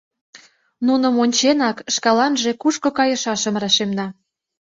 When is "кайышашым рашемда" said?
2.97-4.07